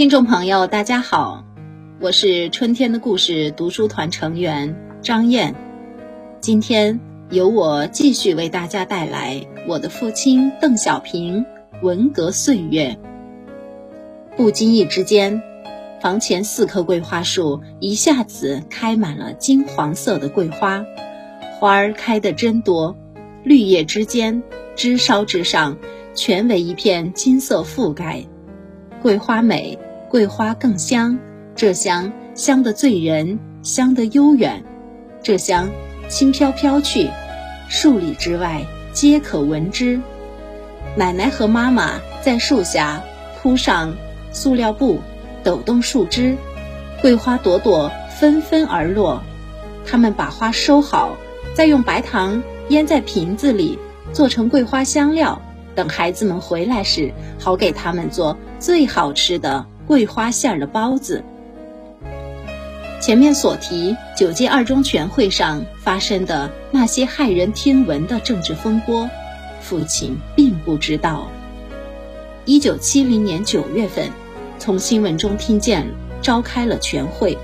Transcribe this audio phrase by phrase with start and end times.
[0.00, 1.44] 听众朋友，大家好，
[2.00, 5.54] 我是春天的故事读书团成员张燕。
[6.40, 6.98] 今天
[7.28, 11.44] 由我继续为大家带来我的父亲邓小平
[11.82, 12.96] 文革岁月。
[14.38, 15.42] 不经意之间，
[16.00, 20.82] 房前四棵桂花树一下子开满了金黄色的桂花，
[21.58, 22.96] 花儿开得真多，
[23.44, 24.42] 绿叶之间、
[24.74, 25.76] 枝梢之上，
[26.14, 28.24] 全为一片金色覆盖。
[29.02, 29.78] 桂花美，
[30.10, 31.20] 桂花更香。
[31.54, 34.64] 这香香得醉人，香得悠远。
[35.22, 35.70] 这香
[36.08, 37.08] 轻飘飘去，
[37.68, 38.62] 数里之外
[38.92, 40.00] 皆可闻之。
[40.96, 43.04] 奶奶和妈妈在树下
[43.40, 43.94] 铺上
[44.32, 44.98] 塑料布，
[45.44, 46.36] 抖动树枝，
[47.00, 49.22] 桂花朵朵纷纷而落。
[49.86, 51.16] 他们把花收好，
[51.54, 53.78] 再用白糖腌在瓶子里，
[54.12, 55.40] 做成桂花香料。
[55.76, 61.24] 等孩子们回来时，好给他们做最好吃的桂花馅儿的包子。
[63.00, 69.10] 前面所提九届二中全会上发生的那些骇人听闻的政治风波，
[69.60, 71.26] 父亲并不知道。
[72.44, 74.08] 一九七零年九月份，
[74.60, 75.84] 从新闻中听见
[76.22, 77.36] 召开了全会，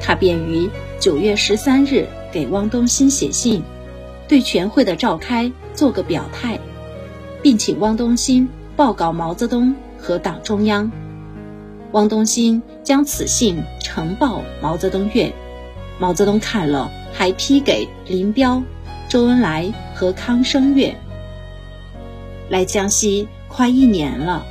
[0.00, 0.70] 他便于
[1.00, 3.64] 九月十三日给汪东兴写信，
[4.28, 6.56] 对全会的召开做个表态。
[7.42, 10.88] 并请汪东兴报告毛泽东和党中央。
[11.92, 15.32] 汪东兴将此信呈报毛泽东阅，
[15.98, 18.62] 毛泽东看了，还批给林彪、
[19.08, 20.96] 周恩来和康生阅。
[22.48, 24.44] 来江西快一年了，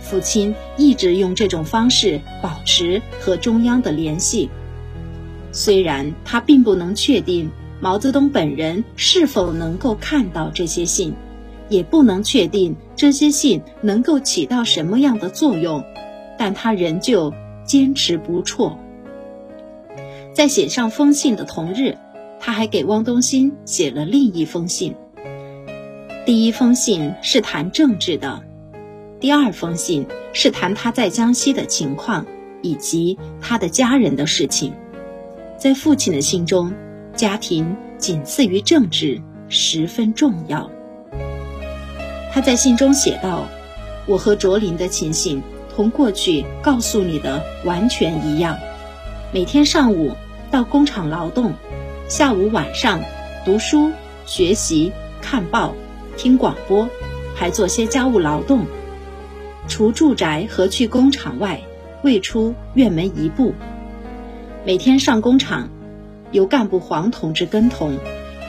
[0.00, 4.48] 父亲一直用这种方式保持和中央的联系。
[5.52, 11.14] 虽然他并不能确定毛泽东本人是否能够看到这些信。
[11.68, 15.82] 也不能确定这些信能够起到什么样的作用，
[16.38, 17.32] 但他仍旧
[17.64, 18.76] 坚持不辍。
[20.32, 21.96] 在写上封信的同日，
[22.38, 24.94] 他还给汪东兴写了另一封信。
[26.24, 28.42] 第一封信是谈政治的，
[29.18, 32.26] 第二封信是谈他在江西的情况
[32.62, 34.72] 以及他的家人的事情。
[35.56, 36.72] 在父亲的心中，
[37.14, 40.70] 家庭仅次于政治，十分重要。
[42.32, 43.46] 他在信中写道
[44.06, 45.42] ：“我和卓林的情形
[45.76, 48.58] 同过去告诉你的完全一样。
[49.30, 50.12] 每天上午
[50.50, 51.52] 到工厂劳动，
[52.08, 53.02] 下午晚上
[53.44, 53.92] 读书
[54.24, 55.74] 学习、看报、
[56.16, 56.88] 听广播，
[57.34, 58.64] 还做些家务劳动。
[59.68, 61.60] 除住宅和去工厂外，
[62.02, 63.52] 未出院门一步。
[64.64, 65.68] 每天上工厂，
[66.32, 67.98] 由干部黄同志跟同，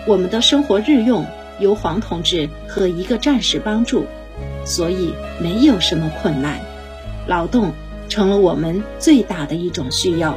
[0.08, 1.26] 我们的生活日用。”
[1.60, 4.06] 由黄同志和一个战士帮助，
[4.64, 5.12] 所以
[5.42, 6.60] 没有什么困难。
[7.28, 7.72] 劳动
[8.10, 10.36] 成了我们最大的一种需要。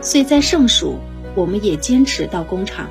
[0.00, 0.98] 虽在盛暑，
[1.34, 2.88] 我们也坚持到工厂，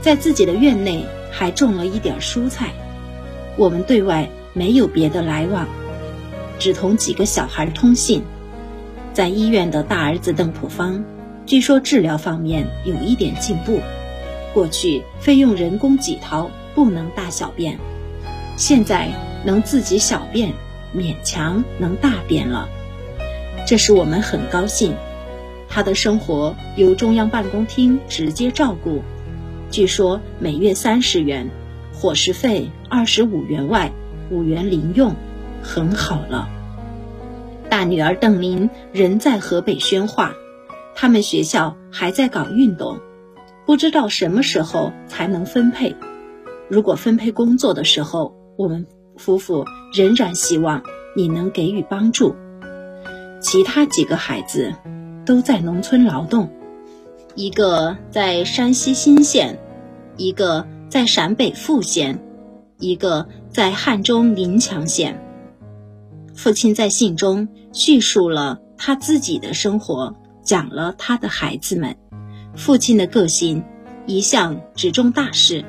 [0.00, 2.70] 在自己的院内还种了一点蔬菜。
[3.56, 5.66] 我们对外没有别的来往，
[6.58, 8.22] 只同几个小孩通信。
[9.12, 11.02] 在医院的大儿子邓普方，
[11.46, 13.80] 据说治疗方面有一点进步。
[14.52, 17.78] 过去费用人工几掏，不能大小便，
[18.56, 19.08] 现在
[19.44, 20.52] 能自己小便，
[20.96, 22.68] 勉强能大便了，
[23.66, 24.94] 这使我们很高兴。
[25.68, 29.02] 他的生活由中央办公厅直接照顾，
[29.70, 31.50] 据说每月三十元，
[31.92, 33.92] 伙食费二十五元外，
[34.30, 35.14] 五元零用，
[35.62, 36.48] 很好了。
[37.68, 40.34] 大女儿邓琳仍在河北宣化，
[40.94, 43.00] 他们学校还在搞运动。
[43.66, 45.96] 不知道什么时候才能分配。
[46.68, 50.82] 如果分配工作的时候，我们夫妇仍然希望
[51.14, 52.34] 你能给予帮助。
[53.40, 54.74] 其他几个孩子
[55.24, 56.50] 都在农村劳动，
[57.34, 59.58] 一个在山西新县，
[60.16, 62.18] 一个在陕北富县，
[62.78, 65.22] 一个在汉中临强县。
[66.34, 71.96] 父亲在信中叙述了他自己的生活，讲了他的孩子们。
[72.54, 73.64] 父亲的个性
[74.06, 75.64] 一向只重大事，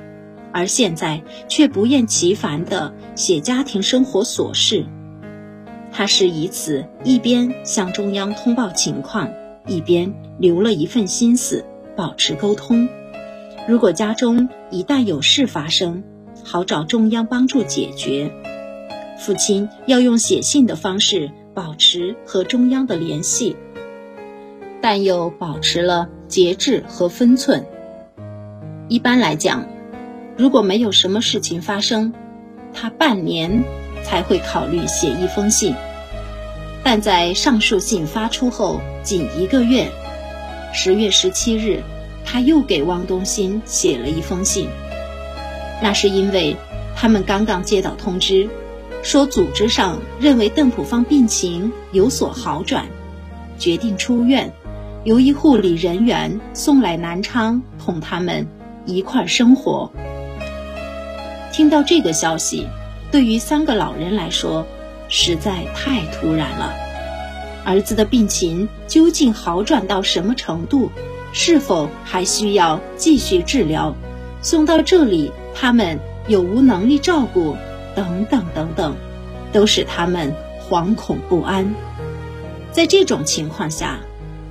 [0.58, 4.88] 而现在却不厌其烦地写家庭生活琐事。
[5.92, 9.30] 他是以此一边向中央通报情况，
[9.68, 11.64] 一边留了一份心思
[11.96, 12.90] 保持沟通。
[13.68, 16.04] 如果家中一旦有事发生，
[16.44, 18.32] 好找中央帮助解决。
[19.20, 23.56] 父亲要用写信的方式保持和中央的联系。
[24.82, 27.64] 但又保持了节制和分寸。
[28.88, 29.68] 一般来讲，
[30.38, 32.14] 如果没有什么事情发生，
[32.72, 33.64] 他半年
[34.04, 35.74] 才会考虑写一封信。
[36.84, 39.90] 但在上述信发出后仅一个月，
[40.74, 41.82] 十月十七日，
[42.24, 44.70] 他又给汪东兴写了一封信。
[45.82, 46.56] 那是因为
[46.96, 48.48] 他们刚刚接到通知，
[49.02, 52.86] 说组织上认为邓普方病情有所好转，
[53.58, 54.54] 决定出院，
[55.04, 58.48] 由医护理人员送来南昌同他们
[58.86, 59.92] 一块生活。
[61.58, 62.68] 听到这个消息，
[63.12, 64.64] 对于三个老人来说。
[65.10, 66.72] 实在太突然了，
[67.66, 70.92] 儿子的病情究竟好转到什么程度？
[71.34, 73.96] 是否还需要继续治疗？
[74.40, 77.56] 送到这里，他们有无能力照顾？
[77.96, 78.96] 等等等等，
[79.52, 80.32] 都使他们
[80.70, 81.74] 惶恐不安。
[82.72, 83.98] 在这种情况下，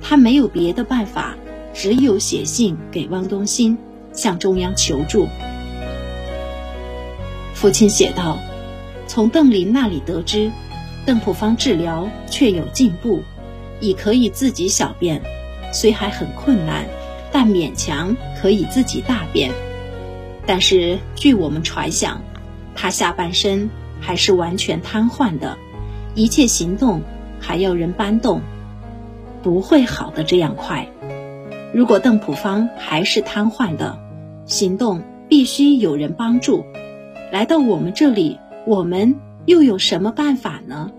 [0.01, 1.37] 他没有别的办法，
[1.73, 3.77] 只有写信给汪东兴，
[4.11, 5.29] 向中央求助。
[7.57, 8.37] 父亲写道。
[9.07, 10.51] 从邓林那里得知，
[11.07, 13.23] 邓普方治疗确有进步，
[13.79, 15.23] 已可以自己小便，
[15.73, 16.85] 虽还很困难，
[17.31, 19.49] 但勉强可以自己大便。
[20.45, 22.21] 但是据我们揣想，
[22.75, 25.57] 他下半身还是完全瘫痪的，
[26.13, 27.01] 一切行动
[27.39, 28.41] 还要人搬动，
[29.41, 30.87] 不会好的这样快。
[31.73, 33.97] 如果邓普方还是瘫痪的，
[34.45, 36.63] 行动必须有人帮助。
[37.31, 38.39] 来到我们这里。
[38.65, 39.15] 我们
[39.45, 40.91] 又有什么办法呢？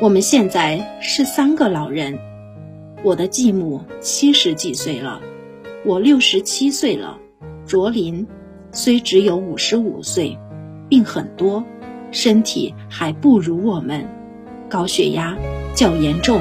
[0.00, 2.16] 我们现在是三个老人，
[3.02, 5.20] 我的继母七十几岁了，
[5.84, 7.18] 我六十七岁了，
[7.66, 8.24] 卓林
[8.70, 10.38] 虽只有五十五岁，
[10.88, 11.64] 病很多，
[12.12, 14.08] 身体还不如我们，
[14.68, 15.36] 高血压
[15.74, 16.40] 较严重，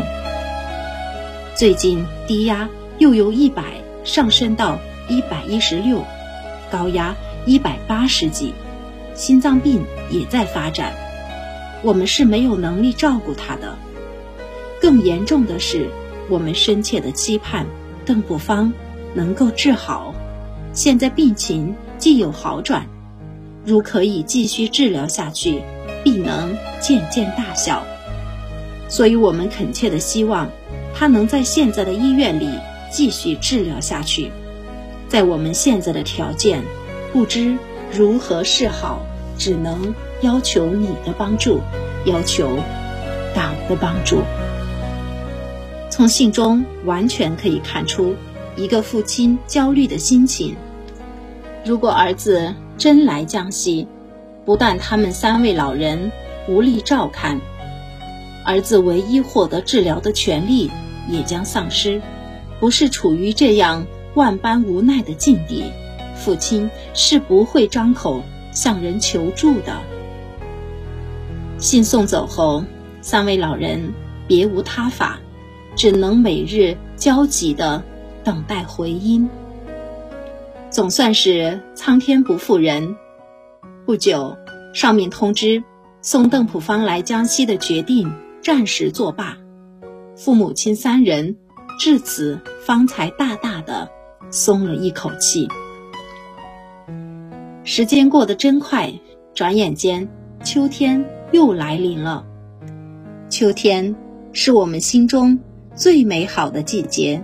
[1.56, 2.70] 最近低压
[3.00, 4.78] 又由一百上升到
[5.10, 6.04] 一百一十六，
[6.70, 8.54] 高压一百八十几。
[9.16, 10.94] 心脏病也在发展，
[11.84, 13.78] 我们是没有能力照顾他的。
[14.82, 15.90] 更严重的是，
[16.30, 17.68] 我们深切的期盼
[18.06, 18.74] 邓普方
[19.14, 20.16] 能够治好。
[20.74, 22.88] 现在病情既有好转，
[23.64, 25.62] 如可以继续治疗下去，
[26.04, 27.84] 必能渐渐大小。
[28.90, 30.50] 所以我们恳切的希望
[30.96, 32.50] 他能在现在的医院里
[32.92, 34.32] 继续治疗下去。
[35.08, 36.64] 在我们现在的条件，
[37.14, 37.58] 不知。
[37.96, 39.06] 如何是好？
[39.38, 41.60] 只能要求你的帮助，
[42.06, 42.58] 要求
[43.36, 44.22] 党的帮助。
[45.92, 48.16] 从信中完全可以看出
[48.56, 50.56] 一个父亲焦虑的心情。
[51.64, 53.88] 如果儿子真来江西，
[54.44, 56.12] 不但他们三位老人
[56.48, 57.40] 无力照看，
[58.44, 60.72] 儿子唯一获得治疗的权利
[61.08, 62.02] 也将丧失，
[62.60, 63.86] 不是处于这样
[64.16, 65.66] 万般无奈的境地。
[66.24, 68.24] 父亲是不会张口
[68.54, 69.78] 向人求助的。
[71.58, 72.64] 信送走后，
[73.02, 73.94] 三位老人
[74.26, 75.20] 别无他法，
[75.76, 77.84] 只能每日焦急地
[78.24, 79.30] 等待回音。
[80.70, 82.96] 总算是苍天不负人，
[83.86, 84.38] 不久，
[84.74, 85.62] 上面通知
[86.02, 89.38] 送邓普方来江西的决定暂时作罢。
[90.16, 91.36] 父母亲三人
[91.80, 93.90] 至此方才大大的
[94.32, 95.50] 松了一口气。
[97.66, 98.94] 时间过得真快，
[99.34, 100.10] 转眼间
[100.44, 102.26] 秋天又来临了。
[103.30, 103.96] 秋天
[104.34, 105.40] 是我们心中
[105.74, 107.24] 最美好的季节。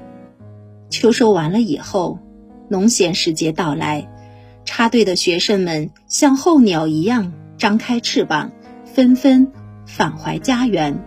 [0.89, 2.19] 秋收完了以后，
[2.69, 4.09] 农闲时节到来，
[4.63, 8.53] 插队的学生们像候鸟一样张开翅膀，
[8.85, 9.51] 纷纷
[9.85, 11.03] 返回家园。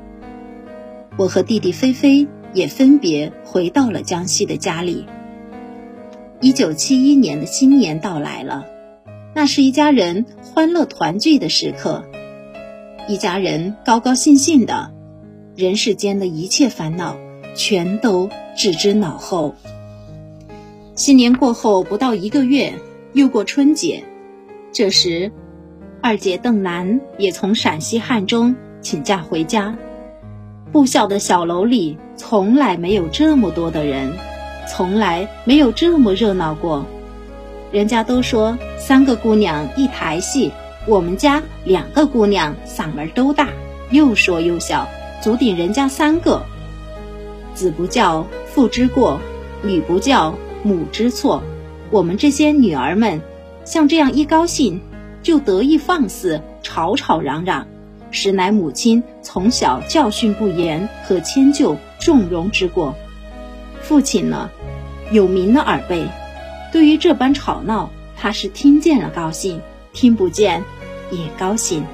[1.16, 5.07] 我和弟弟菲菲也分别回到了江西的家里。
[6.42, 8.66] 一九七一年的新年到来了。
[9.35, 12.05] 那是一家人欢乐团聚的时刻，
[13.09, 14.93] 一家人高高兴兴的，
[15.57, 17.17] 人世间的一切烦恼
[17.55, 19.55] 全都置之脑后。
[20.95, 22.75] 新年过后不到一个月，
[23.15, 24.05] 又过春节，
[24.71, 25.33] 这时，
[26.03, 29.77] 二姐邓楠也从陕西汉中请假回家。
[30.71, 34.12] 部校的小楼里从来没有这么多的人，
[34.69, 36.87] 从来没有这么热闹过。
[37.73, 40.52] 人家都说三个姑娘一台戏，
[40.87, 43.49] 我们家两个姑娘嗓门都大，
[43.91, 44.87] 又说又笑，
[45.23, 46.43] 足顶人家三个。
[47.55, 49.19] 子不教父之过，
[49.62, 51.43] 女不教母之错。
[51.91, 53.23] 我们这些女儿们，
[53.64, 54.79] 像这样一高兴，
[55.23, 57.67] 就得意放肆，吵吵嚷嚷，
[58.11, 62.95] 实乃母亲从小教训不严和迁就纵容之过。
[63.81, 64.50] 父亲呢，
[65.11, 66.07] 有名的耳背。
[66.73, 69.61] 对于这般吵闹，他是听见了高兴，
[69.93, 70.64] 听不见
[71.11, 71.85] 也高兴。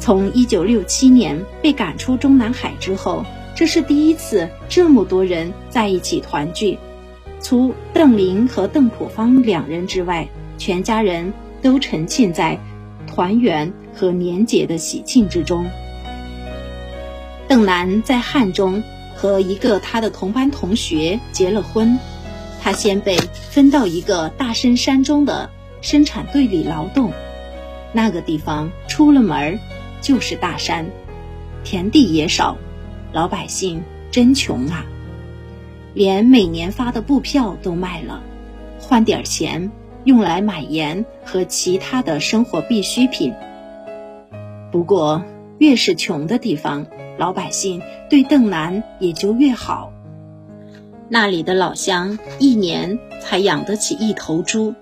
[0.00, 3.24] 从一九六七年被赶出中南海之后，
[3.54, 6.76] 这是第一次这么多人在一起团聚。
[7.40, 12.58] 除邓林和邓朴方两人之外，全家人都沉浸在
[13.06, 15.66] 团圆和年节的喜庆之中。
[17.46, 18.82] 邓楠在汉中
[19.14, 21.96] 和一个他的同班同学结了婚，
[22.66, 25.50] 他先被分到一个大深山中的
[25.82, 27.12] 生产队里劳动。
[27.92, 29.60] 那个地方出了门
[30.00, 30.86] 就是大山，
[31.62, 32.56] 田地也少，
[33.12, 34.84] 老百姓真穷啊！
[35.94, 38.20] 连每年发的布票都卖了，
[38.80, 39.70] 换点钱
[40.02, 43.32] 用来买盐和其他的生活必需品。
[44.72, 45.22] 不过，
[45.58, 46.84] 越是穷的地方。
[47.16, 47.80] 老百姓
[48.10, 49.92] 对邓南也就越好。
[51.08, 54.74] 那里的老乡一年才养得起一头猪，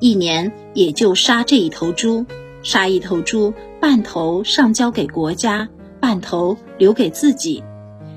[0.00, 2.26] 一年也就杀这一头猪，
[2.62, 5.68] 杀一头猪，半头上交给国家，
[6.00, 7.62] 半头留给自己。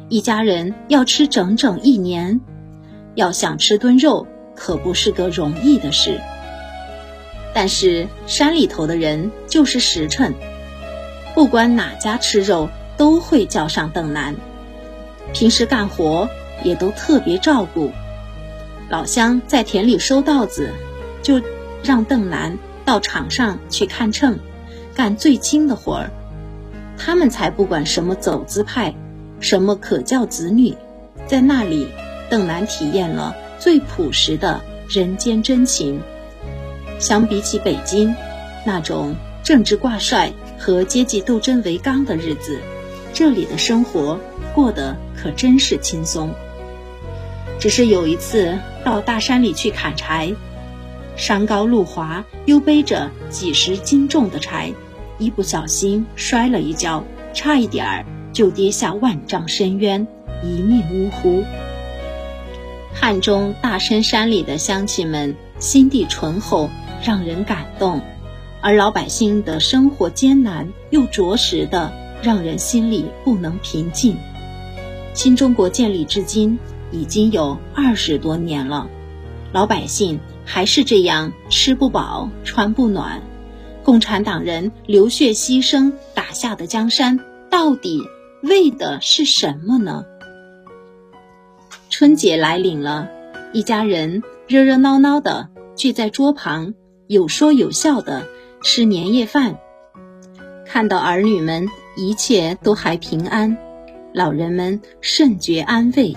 [0.10, 2.42] 一家人要吃整整一年，
[3.16, 6.20] 要想吃顿肉，可不是个容易的事。
[7.54, 10.34] 但是山里头的人就是实诚，
[11.36, 12.70] 不管哪家吃肉。
[12.98, 14.36] 都会叫上邓南，
[15.34, 16.30] 平时干活
[16.64, 17.92] 也都特别照顾。
[18.90, 20.70] 老乡在田里收稻子，
[21.22, 21.42] 就
[21.84, 24.38] 让邓兰到场上去看秤，
[24.94, 26.12] 干最轻的活儿。
[26.98, 28.94] 他们才不管什么走资派，
[29.40, 30.76] 什么可教子女，
[31.26, 31.88] 在那里，
[32.30, 36.02] 邓兰体验了最朴实的人间真情。
[37.00, 38.14] 相比起北京
[38.66, 42.60] 那种政治挂帅和阶级斗争为纲的日子。
[43.14, 44.20] 这里的生活
[44.54, 46.30] 过得可真是轻松。
[47.62, 50.34] 只是有一次到大山里去砍柴，
[51.16, 54.74] 山高路滑，又背着几十斤重的柴，
[55.20, 57.04] 一不小心摔了一跤，
[57.36, 60.08] 差一点儿就跌下万丈深渊，
[60.44, 61.44] 一命呜呼。
[62.96, 66.68] 汉中大深山里的乡亲们心地淳厚，
[67.06, 68.02] 让人感动，
[68.60, 71.94] 而老百姓的生活艰难又着实的。
[72.24, 74.16] 让人心里不能平静。
[75.16, 76.60] 新中国建立至今
[76.92, 78.88] 已经有二十多年了，
[79.52, 83.22] 老百姓还是这样吃不饱穿不暖。
[83.84, 87.20] 共产党人流血牺牲打下的江山，
[87.50, 88.02] 到底
[88.44, 90.06] 为的是什么呢？
[91.90, 93.10] 春节来临了，
[93.54, 96.74] 一家人热热闹闹的聚在桌旁，
[97.08, 98.28] 有说有笑的
[98.62, 99.58] 吃年夜饭，
[100.66, 101.68] 看到儿女们。
[101.98, 103.58] 一切都还平安，
[104.14, 106.16] 老人们甚觉安慰。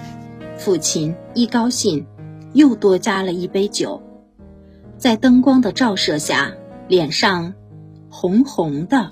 [0.56, 2.06] 父亲一高兴，
[2.52, 4.00] 又多加了一杯酒。
[4.96, 6.52] 在灯光的照射下，
[6.88, 7.52] 脸上
[8.08, 9.10] 红红的。